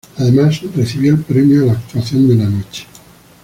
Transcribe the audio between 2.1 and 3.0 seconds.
de la Noche".